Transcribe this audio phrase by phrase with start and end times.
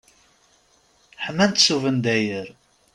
[1.23, 2.47] Ḥman-tt s ubendayer.